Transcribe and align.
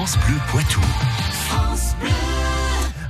France 0.00 0.16
Bleu 0.26 0.36
Poitou. 0.48 0.80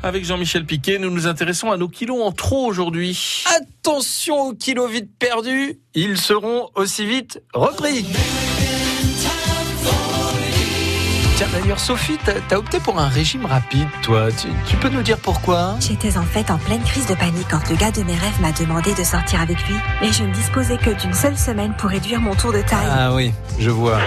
Avec 0.03 0.25
Jean-Michel 0.25 0.67
Piquet, 0.67 0.99
nous 0.99 1.09
nous 1.09 1.29
intéressons 1.29 1.71
à 1.71 1.77
nos 1.77 1.87
kilos 1.87 2.21
en 2.21 2.33
trop 2.33 2.67
aujourd'hui. 2.67 3.45
Attention 3.47 4.49
aux 4.49 4.55
kilos 4.55 4.91
vite 4.91 5.09
perdus, 5.17 5.79
ils 5.95 6.19
seront 6.19 6.69
aussi 6.75 7.07
vite 7.07 7.41
repris. 7.55 8.05
Tiens 11.37 11.47
d'ailleurs 11.53 11.79
Sophie, 11.79 12.19
t'as 12.25 12.33
as 12.51 12.59
opté 12.59 12.81
pour 12.81 12.99
un 12.99 13.07
régime 13.07 13.47
rapide 13.47 13.87
toi. 14.03 14.33
Tu, 14.33 14.49
tu 14.67 14.77
peux 14.77 14.89
nous 14.89 15.03
dire 15.03 15.19
pourquoi? 15.19 15.77
J'étais 15.79 16.19
en 16.19 16.25
fait 16.25 16.51
en 16.51 16.59
pleine 16.59 16.83
crise 16.83 17.07
de 17.07 17.15
panique 17.15 17.47
quand 17.49 17.71
le 17.71 17.77
gars 17.77 17.93
de 17.93 18.03
mes 18.03 18.17
rêves 18.17 18.41
m'a 18.41 18.51
demandé 18.51 18.93
de 18.95 19.05
sortir 19.05 19.41
avec 19.41 19.59
lui. 19.69 19.77
Mais 20.01 20.13
je 20.13 20.25
ne 20.25 20.35
disposais 20.35 20.77
que 20.77 20.91
d'une 21.01 21.15
seule 21.15 21.39
semaine 21.39 21.73
pour 21.79 21.89
réduire 21.89 22.21
mon 22.21 22.35
tour 22.35 22.53
de 22.53 22.63
taille. 22.63 22.89
Ah 22.91 23.15
oui, 23.15 23.33
je 23.61 23.71
vois. 23.71 24.01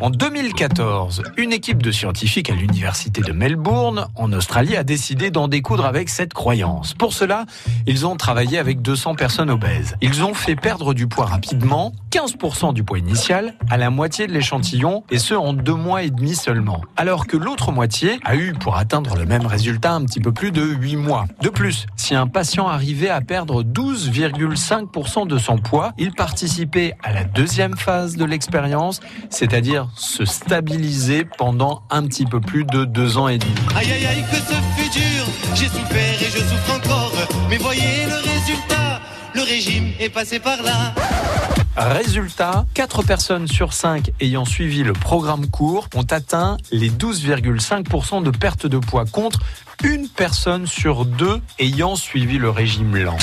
En 0.00 0.10
2014, 0.10 1.22
une 1.36 1.52
équipe 1.52 1.82
de 1.82 1.90
scientifiques 1.90 2.50
à 2.50 2.54
l'université 2.54 3.20
de 3.22 3.32
Melbourne, 3.32 4.06
en 4.16 4.32
Australie, 4.32 4.76
a 4.76 4.84
décidé 4.84 5.30
d'en 5.30 5.48
découdre 5.48 5.86
avec 5.86 6.08
cette 6.08 6.34
croyance. 6.34 6.92
Pour 6.94 7.12
cela, 7.12 7.46
ils 7.86 8.06
ont 8.06 8.16
travaillé 8.16 8.58
avec 8.58 8.82
200 8.82 9.14
personnes 9.14 9.50
obèses. 9.50 9.96
Ils 10.00 10.24
ont 10.24 10.34
fait 10.34 10.56
perdre 10.56 10.92
du 10.92 11.06
poids 11.06 11.26
rapidement, 11.26 11.92
15% 12.10 12.74
du 12.74 12.84
poids 12.84 12.98
initial, 12.98 13.54
à 13.70 13.76
la 13.76 13.90
moitié 13.90 14.26
de 14.26 14.32
l'échantillon, 14.32 15.04
et 15.10 15.18
ce 15.18 15.34
en 15.34 15.52
deux 15.52 15.74
mois 15.74 16.02
et 16.02 16.10
demi 16.10 16.34
seulement. 16.34 16.82
Alors 16.96 17.26
que 17.26 17.36
l'autre 17.36 17.72
moitié 17.72 18.18
a 18.24 18.36
eu, 18.36 18.52
pour 18.52 18.76
atteindre 18.76 19.16
le 19.16 19.24
même 19.24 19.46
résultat, 19.46 19.92
un 19.92 20.04
petit 20.04 20.20
peu 20.20 20.32
plus 20.32 20.50
de 20.50 20.62
8 20.62 20.96
mois. 20.96 21.26
De 21.40 21.48
plus, 21.48 21.86
si 21.96 22.14
un 22.14 22.26
patient 22.26 22.68
arrivait 22.68 23.08
à 23.08 23.20
perdre 23.20 23.62
12,5% 23.62 25.26
de 25.26 25.38
son 25.38 25.56
poids, 25.56 25.92
il 25.96 26.12
participait 26.12 26.94
à 27.02 27.12
la 27.12 27.24
deuxième 27.24 27.76
phase 27.76 28.16
de 28.16 28.24
l'expérience, 28.24 29.00
c'est-à-dire 29.30 29.61
se 29.96 30.24
stabiliser 30.24 31.24
pendant 31.24 31.82
un 31.90 32.06
petit 32.06 32.26
peu 32.26 32.40
plus 32.40 32.64
de 32.64 32.84
deux 32.84 33.18
ans 33.18 33.28
et 33.28 33.38
demi. 33.38 33.52
Aïe 33.76 33.92
aïe 33.92 34.06
aïe 34.06 34.24
que 34.30 34.36
ce 34.36 34.54
fut 34.76 34.90
dur, 34.90 35.24
j'ai 35.54 35.66
souffert 35.66 36.22
et 36.22 36.24
je 36.24 36.38
souffre 36.38 36.76
encore, 36.76 37.12
mais 37.48 37.58
voyez 37.58 38.06
le 38.06 38.16
résultat, 38.16 39.00
le 39.34 39.42
régime 39.42 39.92
est 40.00 40.08
passé 40.08 40.38
par 40.40 40.62
là. 40.62 40.92
Résultat, 41.76 42.66
4 42.74 43.02
personnes 43.02 43.46
sur 43.46 43.72
5 43.72 44.10
ayant 44.20 44.44
suivi 44.44 44.82
le 44.82 44.92
programme 44.92 45.46
court 45.46 45.88
ont 45.94 46.06
atteint 46.10 46.56
les 46.70 46.90
12,5% 46.90 48.22
de 48.22 48.30
perte 48.30 48.66
de 48.66 48.78
poids 48.78 49.04
contre 49.06 49.40
une 49.84 50.08
personne 50.08 50.66
sur 50.66 51.04
deux 51.04 51.40
ayant 51.58 51.96
suivi 51.96 52.38
le 52.38 52.50
régime 52.50 52.96
lent. 52.96 53.16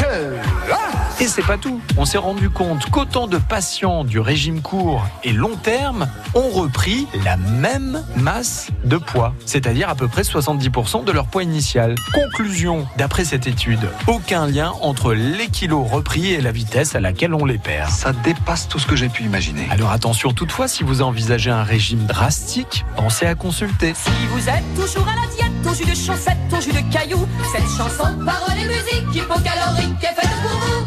Et 1.21 1.27
c'est 1.27 1.45
pas 1.45 1.57
tout. 1.57 1.81
On 1.97 2.05
s'est 2.05 2.17
rendu 2.17 2.49
compte 2.49 2.89
qu'autant 2.89 3.27
de 3.27 3.37
patients 3.37 4.05
du 4.05 4.19
régime 4.19 4.61
court 4.61 5.05
et 5.25 5.33
long 5.33 5.57
terme 5.57 6.07
ont 6.33 6.47
repris 6.47 7.07
la 7.25 7.35
même 7.35 8.05
masse 8.15 8.69
de 8.85 8.95
poids, 8.95 9.33
c'est-à-dire 9.45 9.89
à 9.89 9.95
peu 9.95 10.07
près 10.07 10.21
70% 10.21 11.03
de 11.03 11.11
leur 11.11 11.27
poids 11.27 11.43
initial. 11.43 11.95
Conclusion, 12.13 12.87
d'après 12.97 13.25
cette 13.25 13.47
étude, 13.47 13.89
aucun 14.07 14.47
lien 14.47 14.71
entre 14.81 15.13
les 15.13 15.47
kilos 15.47 15.91
repris 15.91 16.31
et 16.31 16.39
la 16.39 16.53
vitesse 16.53 16.95
à 16.95 17.01
laquelle 17.01 17.33
on 17.33 17.43
les 17.43 17.57
perd. 17.57 17.89
Ça 17.91 18.13
dépasse 18.13 18.69
tout 18.69 18.79
ce 18.79 18.87
que 18.87 18.95
j'ai 18.95 19.09
pu 19.09 19.23
imaginer. 19.23 19.67
Alors 19.71 19.91
attention 19.91 20.31
toutefois, 20.31 20.69
si 20.69 20.83
vous 20.83 21.01
envisagez 21.01 21.51
un 21.51 21.63
régime 21.63 22.05
drastique, 22.05 22.85
pensez 22.95 23.25
à 23.25 23.35
consulter. 23.35 23.93
Si 23.93 24.09
vous 24.31 24.47
êtes 24.47 24.63
toujours 24.73 25.07
à 25.09 25.15
la 25.15 25.35
diète, 25.35 25.51
ton 25.65 25.73
jus 25.73 25.83
de 25.83 25.95
chaussettes, 25.95 26.37
ton 26.49 26.61
jus 26.61 26.71
de 26.71 26.93
cailloux, 26.93 27.27
cette 27.51 27.67
chanson, 27.67 28.07
paroles 28.25 28.57
et 28.57 28.67
musique, 28.67 29.15
hypocalorique 29.15 30.01
est 30.01 30.15
faite 30.15 30.29
pour 30.43 30.57
vous. 30.59 30.85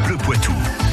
France 0.00 0.06
Bleu 0.06 0.16
Poitou. 0.18 0.89